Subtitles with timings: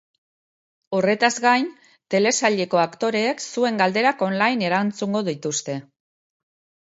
[0.99, 1.65] Horretaz gain,
[2.13, 5.77] telesaileko aktoreek zuen galderak online erantzungo dituzte.